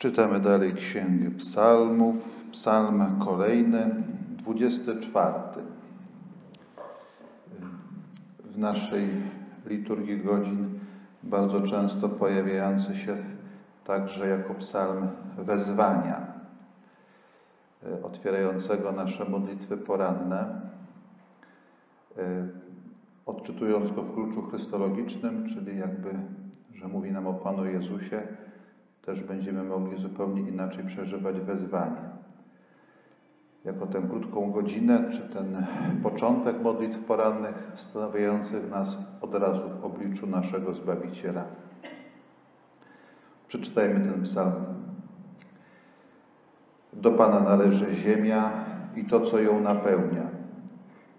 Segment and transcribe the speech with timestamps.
[0.00, 4.04] Czytamy dalej Księgę Psalmów, psalm kolejny,
[4.38, 5.34] 24.
[8.44, 9.08] W naszej
[9.66, 10.78] liturgii godzin
[11.22, 13.16] bardzo często pojawiający się
[13.84, 15.08] także jako psalm
[15.38, 16.26] wezwania,
[18.02, 20.60] otwierającego nasze modlitwy poranne,
[23.26, 26.14] odczytując go w kluczu chrystologicznym, czyli jakby,
[26.74, 28.22] że mówi nam o Panu Jezusie,
[29.02, 32.20] też będziemy mogli zupełnie inaczej przeżywać wezwanie.
[33.64, 35.66] Jako tę krótką godzinę, czy ten
[36.02, 41.44] początek modlitw porannych stawiających nas od razu w obliczu naszego Zbawiciela.
[43.48, 44.64] Przeczytajmy ten psalm.
[46.92, 48.52] Do Pana należy ziemia
[48.96, 50.26] i to, co ją napełnia,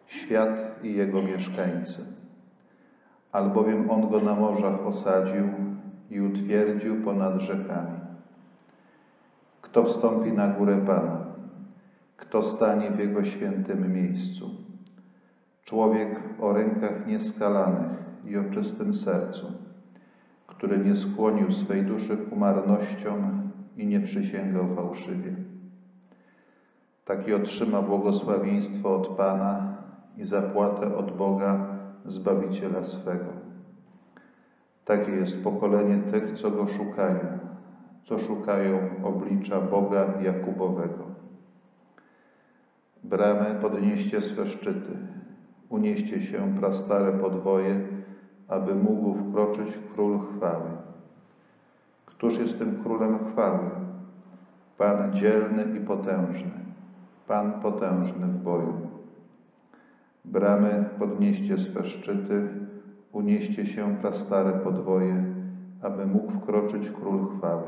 [0.07, 2.05] świat i jego mieszkańcy.
[3.31, 5.49] Albowiem On go na morzach osadził,
[6.11, 7.99] i utwierdził ponad rzekami.
[9.61, 11.17] Kto wstąpi na górę Pana?
[12.17, 14.49] Kto stanie w Jego świętym miejscu?
[15.63, 17.89] Człowiek o rękach nieskalanych
[18.25, 19.45] i o czystym sercu,
[20.47, 25.35] który nie skłonił swej duszy ku marnościom i nie przysięgał fałszywie.
[27.05, 29.77] Taki otrzyma błogosławieństwo od Pana
[30.17, 31.67] i zapłatę od Boga,
[32.05, 33.50] Zbawiciela swego.
[34.85, 37.39] Takie jest pokolenie tych, co go szukają,
[38.03, 41.03] co szukają oblicza Boga Jakubowego.
[43.03, 44.97] Bramy podnieście swe szczyty,
[45.69, 47.87] unieście się prastare podwoje,
[48.47, 50.69] aby mógł wkroczyć król chwały.
[52.05, 53.69] Któż jest tym królem chwały?
[54.77, 56.51] Pan dzielny i potężny,
[57.27, 58.87] Pan potężny w boju.
[60.25, 62.47] Bramy podnieście swe szczyty,
[63.11, 65.25] unieście się prastare podwoje,
[65.81, 67.67] aby mógł wkroczyć król chwały.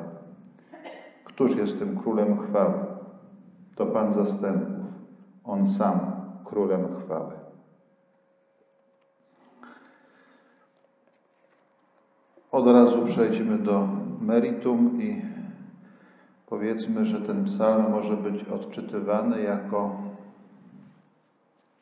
[1.23, 2.73] Któż jest tym królem chwały?
[3.75, 4.85] To Pan zastępów,
[5.43, 5.99] On sam
[6.45, 7.31] królem chwały.
[12.51, 13.87] Od razu przejdźmy do
[14.21, 15.21] meritum i
[16.47, 19.95] powiedzmy, że ten psalm może być odczytywany jako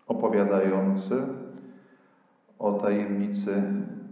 [0.08, 1.28] opowiadający
[2.61, 3.63] o tajemnicy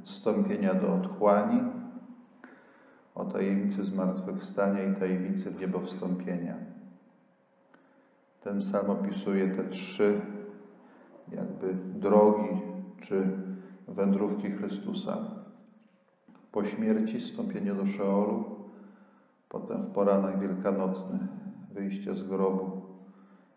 [0.03, 1.61] wstąpienia do otchłani,
[3.15, 6.55] o tajemnicy zmartwychwstania i tajemnicy w niebo wstąpienia.
[8.41, 10.21] Ten sam opisuje te trzy
[11.31, 12.61] jakby drogi
[12.99, 13.27] czy
[13.87, 15.17] wędrówki Chrystusa.
[16.51, 18.43] Po śmierci wstąpienie do Szeolu,
[19.49, 21.19] potem w poranek wielkanocny
[21.73, 22.81] wyjście z grobu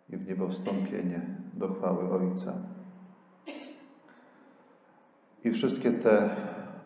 [0.09, 1.21] i w niebo wstąpienie
[1.55, 2.72] do chwały Ojca.
[5.45, 6.31] I wszystkie te,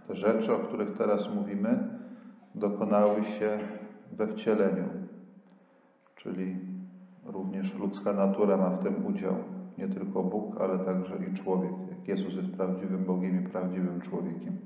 [0.09, 1.89] te rzeczy, o których teraz mówimy,
[2.55, 3.59] dokonały się
[4.13, 4.85] we wcieleniu,
[6.17, 6.57] czyli
[7.25, 9.35] również ludzka natura ma w tym udział.
[9.79, 11.73] Nie tylko Bóg, ale także i człowiek.
[11.91, 14.57] Jak Jezus jest prawdziwym Bogiem i prawdziwym człowiekiem.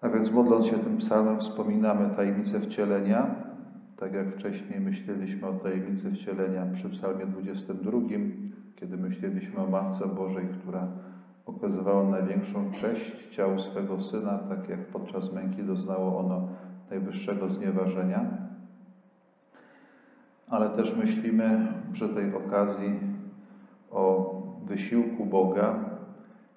[0.00, 3.34] A więc modląc się tym psalmem wspominamy tajemnicę wcielenia,
[3.96, 7.98] tak jak wcześniej myśleliśmy o tajemnicy wcielenia przy psalmie 22,
[8.76, 10.88] kiedy myśleliśmy o Matce Bożej, która
[11.46, 16.48] okazywało największą cześć ciału swego Syna, tak jak podczas męki doznało ono
[16.90, 18.26] najwyższego znieważenia.
[20.48, 23.00] Ale też myślimy przy tej okazji
[23.90, 24.34] o
[24.66, 25.84] wysiłku Boga,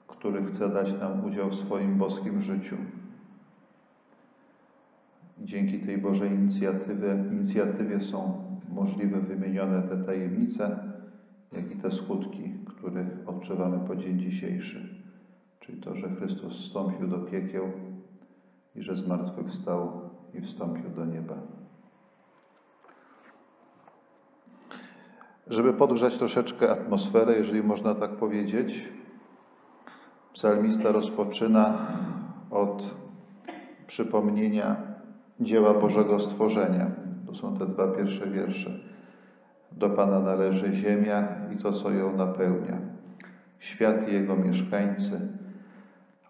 [0.07, 2.75] który chce dać nam udział w swoim boskim życiu.
[5.41, 10.79] Dzięki tej Bożej inicjatywie, inicjatywie są możliwe wymienione te tajemnice,
[11.51, 14.89] jak i te skutki, których odczuwamy po dzień dzisiejszy.
[15.59, 17.71] Czyli to, że Chrystus wstąpił do piekieł
[18.75, 21.35] i że zmartwychwstał i wstąpił do nieba.
[25.47, 28.89] Żeby podgrzać troszeczkę atmosferę, jeżeli można tak powiedzieć,
[30.33, 31.87] psalmista rozpoczyna
[32.51, 32.95] od
[33.87, 34.75] przypomnienia
[35.39, 36.91] dzieła Bożego stworzenia.
[37.25, 38.79] To są te dwa pierwsze wiersze.
[39.71, 42.96] Do Pana należy ziemia i to, co ją napełnia,
[43.59, 45.19] świat i jego mieszkańcy,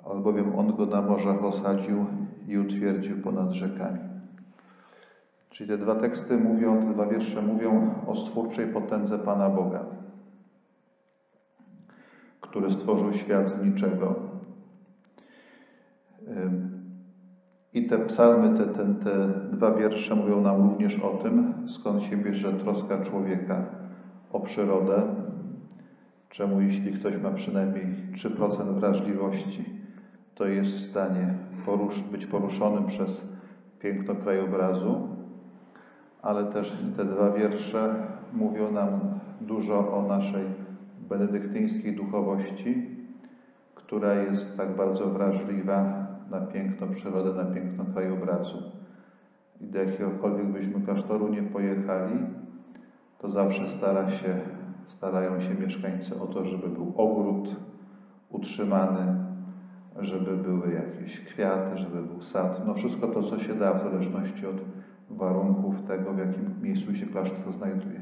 [0.03, 2.05] albowiem On go na morzach osadził
[2.47, 3.99] i utwierdził ponad rzekami.
[5.49, 9.85] Czyli te dwa teksty mówią, te dwa wiersze mówią o stwórczej potędze Pana Boga,
[12.41, 14.15] który stworzył świat z niczego.
[17.73, 22.17] I te psalmy, te, te, te dwa wiersze mówią nam również o tym, skąd się
[22.17, 23.65] bierze troska człowieka
[24.31, 25.01] o przyrodę,
[26.29, 29.65] czemu jeśli ktoś ma przynajmniej 3% wrażliwości,
[30.35, 31.33] to jest w stanie
[31.65, 33.27] porusz być poruszonym przez
[33.79, 35.07] piękno krajobrazu,
[36.21, 37.95] ale też te dwa wiersze
[38.33, 38.99] mówią nam
[39.41, 40.43] dużo o naszej
[41.09, 42.97] benedyktyńskiej duchowości,
[43.75, 48.57] która jest tak bardzo wrażliwa na piękno przyrody, na piękno krajobrazu.
[49.61, 52.19] I do jakiegokolwiek byśmy klasztoru nie pojechali,
[53.19, 54.39] to zawsze stara się,
[54.87, 57.55] starają się mieszkańcy o to, żeby był ogród
[58.29, 59.15] utrzymany,
[59.99, 62.61] żeby były jakieś kwiaty, żeby był sad.
[62.67, 64.55] No wszystko to, co się da w zależności od
[65.09, 68.01] warunków tego, w jakim miejscu się klasztor znajduje.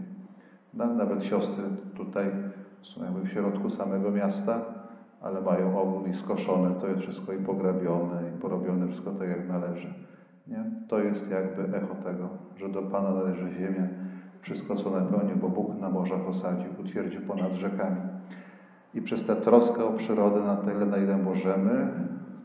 [0.74, 1.64] Nawet siostry
[1.96, 2.32] tutaj
[2.82, 4.62] są jakby w środku samego miasta,
[5.22, 9.48] ale mają ogród i skoszone, to jest wszystko i pograbione, i porobione wszystko tak jak
[9.50, 9.94] należy.
[10.48, 10.72] Nie?
[10.88, 13.88] To jest jakby echo tego, że do Pana należy ziemia,
[14.46, 18.02] wszystko co napełnił, bo Bóg na morzach osadził, utwierdził ponad rzekami.
[18.94, 21.92] I przez tę troskę o przyrodę na tyle, na ile możemy,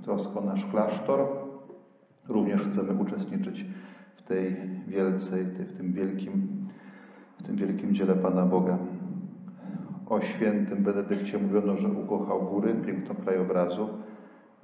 [0.02, 1.26] troskę o nasz klasztor,
[2.29, 3.67] również chcemy uczestniczyć
[4.17, 4.56] w tej
[4.88, 6.67] wielcej, w tym wielkim,
[7.38, 8.79] w tym wielkim dziele Pana Boga.
[10.06, 13.88] O świętym Benedykcie mówiono, że ukochał góry, piękno krajobrazu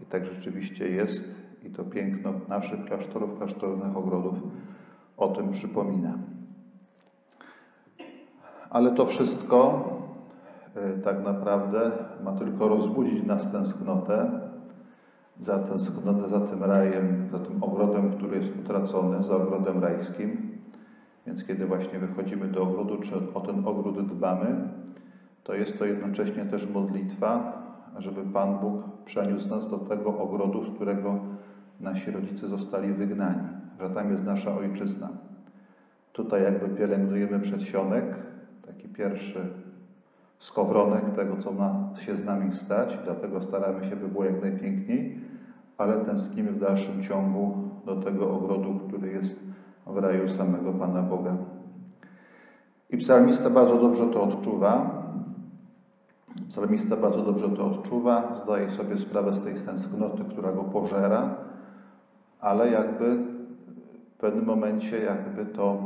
[0.03, 1.35] i tak rzeczywiście jest
[1.65, 4.35] i to piękno naszych klasztorów, klasztornych ogrodów
[5.17, 6.19] o tym przypomina.
[8.71, 9.85] Ale to wszystko
[10.75, 11.91] e, tak naprawdę
[12.25, 14.47] ma tylko rozbudzić nas tęsknotę
[15.41, 20.59] za tęsknotę za tym rajem, za tym ogrodem, który jest utracony, za ogrodem rajskim.
[21.27, 24.69] Więc kiedy właśnie wychodzimy do ogrodu, czy o ten ogród dbamy,
[25.45, 27.63] to jest to jednocześnie też modlitwa,
[27.99, 31.15] żeby Pan Bóg przeniósł nas do tego ogrodu, z którego
[31.81, 33.49] nasi rodzice zostali wygnani,
[33.81, 35.09] że tam jest nasza ojczyzna.
[36.13, 38.05] Tutaj jakby pielęgnujemy przedsionek,
[38.97, 39.47] pierwszy
[40.39, 45.21] skowronek tego, co ma się z nami stać, dlatego staramy się, by było jak najpiękniej,
[45.79, 47.57] ale tęsknimy w dalszym ciągu
[47.87, 49.41] do tego ogrodu, który jest
[49.87, 51.37] w raju samego Pana Boga.
[52.91, 55.03] I psalmista bardzo dobrze to odczuwa.
[56.49, 61.35] Psalmista bardzo dobrze to odczuwa, zdaje sobie sprawę z tej tęsknoty, która go pożera,
[62.41, 63.17] ale jakby
[64.15, 65.86] w pewnym momencie jakby to,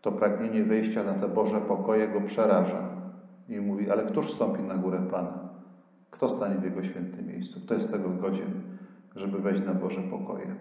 [0.00, 2.88] to pragnienie wejścia na te Boże pokoje go przeraża.
[3.48, 5.38] I mówi, ale któż wstąpi na górę Pana?
[6.10, 7.60] Kto stanie w Jego świętym miejscu?
[7.60, 8.62] Kto jest tego godzien,
[9.16, 10.54] żeby wejść na Boże pokoje?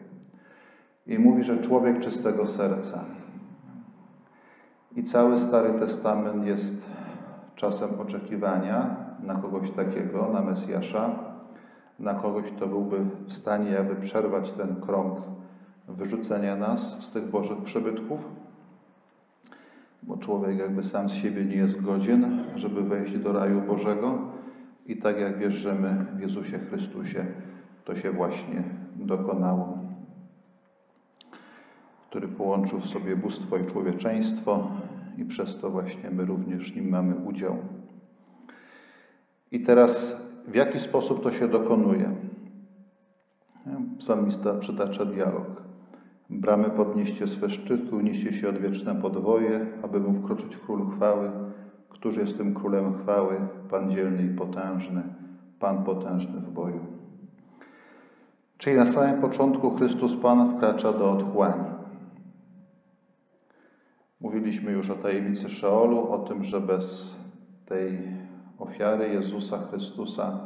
[1.07, 3.03] I mówi, że człowiek czystego serca.
[4.95, 6.85] I cały Stary Testament jest
[7.55, 11.09] czasem oczekiwania na kogoś takiego, na Mesjasza,
[11.99, 15.17] na kogoś, kto byłby w stanie, aby przerwać ten krąg
[15.87, 18.25] wyrzucenia nas z tych Bożych przybytków,
[20.03, 24.19] bo człowiek jakby sam z siebie nie jest godzien, żeby wejść do raju Bożego
[24.85, 27.25] i tak jak wierzymy w Jezusie Chrystusie,
[27.85, 28.63] to się właśnie
[28.95, 29.77] dokonało,
[32.09, 34.71] który połączył w sobie bóstwo i człowieczeństwo
[35.17, 37.57] i przez to właśnie my również nim mamy udział.
[39.51, 42.15] I teraz w jaki sposób to się dokonuje?
[43.97, 45.68] Psalmista przytacza dialog.
[46.29, 51.31] Bramy podnieście swe szczytu, nieście się odwieczne podwoje, aby mu wkroczyć król chwały.
[51.89, 53.35] Któż jest tym królem chwały?
[53.69, 55.03] Pan dzielny i potężny,
[55.59, 56.85] Pan potężny w boju.
[58.57, 61.69] Czyli na samym początku Chrystus Pan wkracza do otchłani.
[64.21, 67.15] Mówiliśmy już o tajemnicy Szeolu, o tym, że bez
[67.65, 67.99] tej
[68.59, 70.39] ofiary Jezusa Chrystusa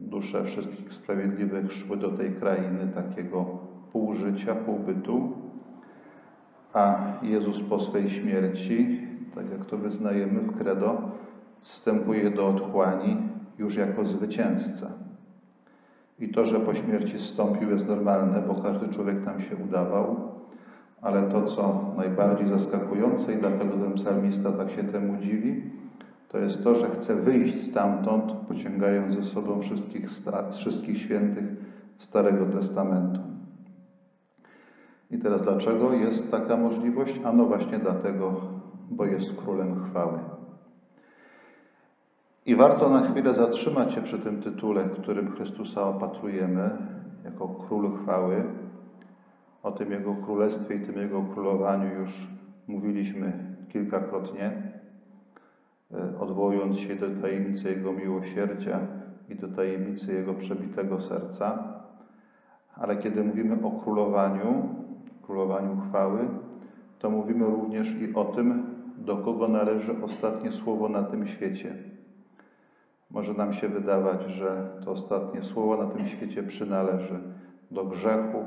[0.00, 3.57] dusze wszystkich sprawiedliwych szły do tej krainy takiego
[3.92, 5.32] półżycia, półbytu,
[6.72, 9.00] a Jezus po swej śmierci,
[9.34, 11.02] tak jak to wyznajemy w credo,
[11.60, 13.16] wstępuje do otchłani
[13.58, 14.90] już jako zwycięzca.
[16.18, 20.16] I to, że po śmierci zstąpił jest normalne, bo każdy człowiek tam się udawał,
[21.02, 25.62] ale to, co najbardziej zaskakujące i dlatego ten psalmista tak się temu dziwi,
[26.28, 30.06] to jest to, że chce wyjść stamtąd, pociągając ze sobą wszystkich,
[30.52, 31.44] wszystkich świętych
[31.98, 33.27] Starego Testamentu.
[35.10, 37.20] I teraz dlaczego jest taka możliwość?
[37.24, 38.40] Ano właśnie dlatego,
[38.90, 40.18] bo jest królem chwały.
[42.46, 46.70] I warto na chwilę zatrzymać się przy tym tytule, którym Chrystusa opatrujemy
[47.24, 48.44] jako król chwały.
[49.62, 52.28] O tym Jego królestwie i tym Jego królowaniu już
[52.66, 54.52] mówiliśmy kilkakrotnie.
[55.94, 58.80] E, odwołując się do tajemnicy Jego miłosierdzia
[59.28, 61.74] i do tajemnicy Jego przebitego serca.
[62.74, 64.77] Ale kiedy mówimy o królowaniu,
[65.28, 66.28] królowaniu chwały,
[66.98, 68.64] to mówimy również i o tym,
[68.98, 71.74] do kogo należy ostatnie słowo na tym świecie.
[73.10, 77.20] Może nam się wydawać, że to ostatnie słowo na tym świecie przynależy
[77.70, 78.44] do grzechu,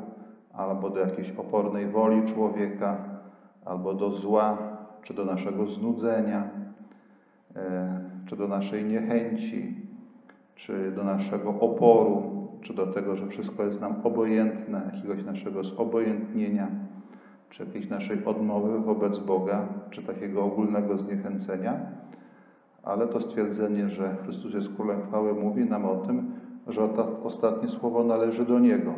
[0.53, 2.97] albo do jakiejś opornej woli człowieka,
[3.65, 4.57] albo do zła,
[5.03, 6.49] czy do naszego znudzenia,
[7.55, 9.75] e, czy do naszej niechęci,
[10.55, 12.30] czy do naszego oporu,
[12.61, 16.67] czy do tego, że wszystko jest nam obojętne, jakiegoś naszego zobojętnienia,
[17.49, 21.79] czy jakiejś naszej odmowy wobec Boga, czy takiego ogólnego zniechęcenia.
[22.83, 26.31] Ale to stwierdzenie, że Chrystus jest Królem Chwały, mówi nam o tym,
[26.67, 26.89] że
[27.23, 28.93] ostatnie słowo należy do Niego,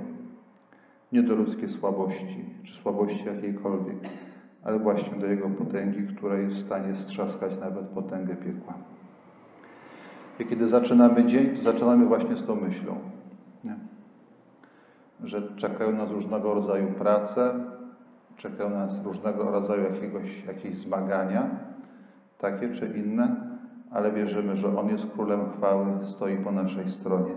[1.12, 3.98] nie do ludzkiej słabości, czy słabości jakiejkolwiek,
[4.64, 8.74] ale właśnie do Jego potęgi, która jest w stanie strzaskać nawet potęgę piekła.
[10.40, 13.13] I kiedy zaczynamy dzień, to zaczynamy właśnie z tą myślą?
[15.24, 17.54] Że czekają nas różnego rodzaju prace,
[18.38, 21.50] czekają nas różnego rodzaju jakiegoś, jakieś zmagania,
[22.38, 23.36] takie czy inne,
[23.92, 27.34] ale wierzymy, że On jest Królem Chwały, stoi po naszej stronie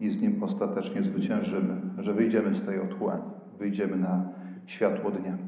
[0.00, 3.22] i z Nim ostatecznie zwyciężymy, że wyjdziemy z tej otchłani,
[3.58, 4.24] wyjdziemy na
[4.66, 5.38] światło dnia.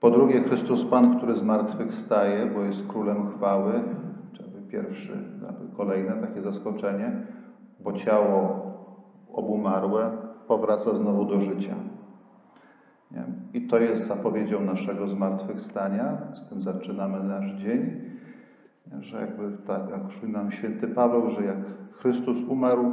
[0.00, 3.72] Po drugie, Chrystus Pan, który z martwych staje, bo jest Królem Chwały,
[4.68, 5.18] pierwszy,
[5.76, 7.12] kolejne takie zaskoczenie,
[7.80, 8.65] bo ciało
[9.36, 10.10] obumarłe
[10.48, 11.74] powraca znowu do życia.
[13.10, 13.24] Nie?
[13.54, 18.00] I to jest zapowiedzią naszego zmartwychwstania, z tym zaczynamy nasz dzień,
[19.00, 21.58] że jakby tak, jak szły nam święty Paweł, że jak
[21.92, 22.92] Chrystus umarł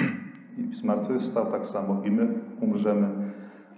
[0.58, 2.28] i zmartwychwstał, tak samo i my
[2.60, 3.08] umrzemy,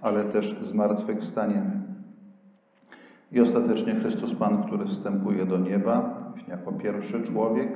[0.01, 1.71] ale też zmartwychwstaniemy.
[3.31, 7.69] I ostatecznie Chrystus Pan, który wstępuje do nieba, jako pierwszy człowiek,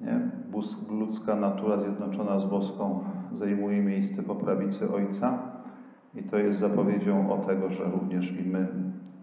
[0.00, 0.30] nie?
[0.90, 5.38] ludzka natura zjednoczona z boską zajmuje miejsce po prawicy Ojca
[6.14, 8.66] i to jest zapowiedzią o tego, że również i my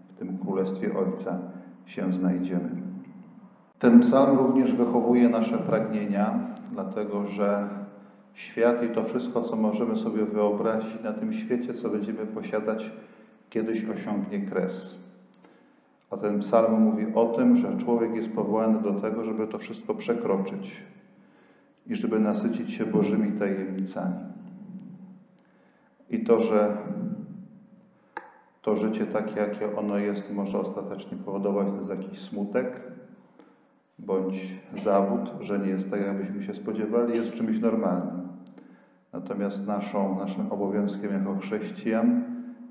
[0.08, 1.38] w tym Królestwie Ojca
[1.86, 2.70] się znajdziemy.
[3.78, 6.40] Ten psalm również wychowuje nasze pragnienia,
[6.72, 7.68] dlatego że
[8.34, 12.92] świat i to wszystko, co możemy sobie wyobrazić na tym świecie, co będziemy posiadać,
[13.50, 15.07] kiedyś osiągnie kres.
[16.10, 19.94] A ten psalm mówi o tym, że człowiek jest powołany do tego, żeby to wszystko
[19.94, 20.82] przekroczyć
[21.86, 24.16] i żeby nasycić się Bożymi tajemnicami.
[26.10, 26.76] I to, że
[28.62, 32.80] to życie takie, jakie ono jest, może ostatecznie powodować nas jakiś smutek
[33.98, 38.28] bądź zawód, że nie jest tak, jakbyśmy się spodziewali, jest czymś normalnym.
[39.12, 42.24] Natomiast naszą, naszym obowiązkiem jako chrześcijan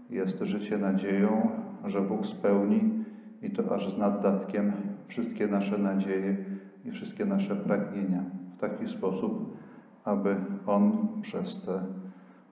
[0.10, 1.50] jest życie nadzieją,
[1.86, 2.97] że Bóg spełni
[3.42, 4.74] i to aż z naddatkiem
[5.08, 6.38] wszystkie nasze nadzieje
[6.86, 8.24] i wszystkie nasze pragnienia
[8.58, 9.58] w taki sposób,
[10.04, 10.36] aby
[10.68, 11.82] On przez, te,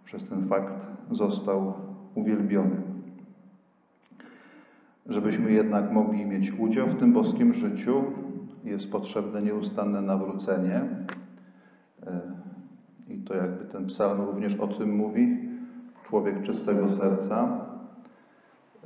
[0.04, 0.74] przez ten fakt
[1.12, 1.74] został
[2.16, 2.76] uwielbiony.
[5.06, 8.04] Żebyśmy jednak mogli mieć udział w tym boskim życiu,
[8.64, 10.82] jest potrzebne nieustanne nawrócenie.
[12.08, 12.22] E,
[13.10, 15.50] I to jakby ten psalm również o tym mówi.
[16.04, 17.66] Człowiek czystego serca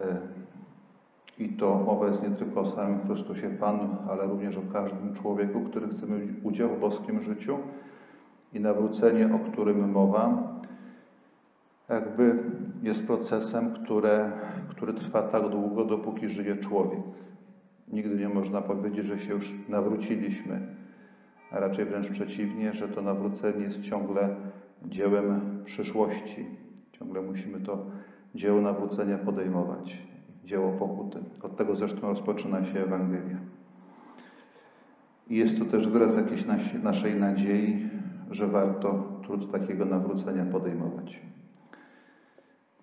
[0.02, 0.39] e,
[1.40, 5.62] i to mowa jest nie tylko o samym Chrystusie Panu, ale również o każdym człowieku,
[5.62, 7.58] który chce mieć udział w boskim życiu.
[8.54, 10.54] I nawrócenie, o którym mowa,
[11.90, 12.44] jakby
[12.82, 14.32] jest procesem, które,
[14.70, 17.00] który trwa tak długo, dopóki żyje człowiek.
[17.88, 20.62] Nigdy nie można powiedzieć, że się już nawróciliśmy,
[21.52, 24.36] a raczej wręcz przeciwnie, że to nawrócenie jest ciągle
[24.86, 26.46] dziełem przyszłości.
[26.92, 27.86] Ciągle musimy to
[28.36, 30.09] dzieło nawrócenia podejmować
[30.50, 31.20] dzieło pokuty.
[31.42, 33.38] Od tego zresztą rozpoczyna się Ewangelia.
[35.28, 36.46] I jest to też wyraz jakiejś
[36.84, 37.90] naszej nadziei,
[38.32, 41.22] że warto trud takiego nawrócenia podejmować.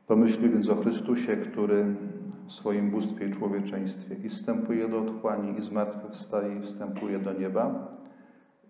[0.07, 1.97] Pomyślmy więc o Chrystusie, który
[2.47, 7.89] w swoim bóstwie i człowieczeństwie i wstępuje do otchłani, i zmartwychwstaje, i wstępuje do nieba,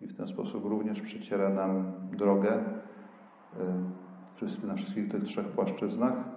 [0.02, 2.52] i w ten sposób również przeciera nam drogę
[4.62, 6.35] e, na wszystkich tych trzech płaszczyznach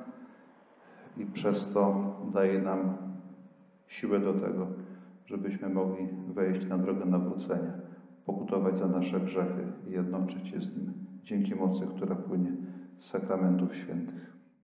[1.20, 2.98] i przez to daje nam
[3.88, 4.68] siłę do tego,
[5.26, 7.74] żebyśmy mogli wejść na drogę nawrócenia,
[8.26, 12.52] pokutować za nasze grzechy i jednoczyć się z Nim dzięki mocy, która płynie
[13.00, 14.39] z sakramentów świętych.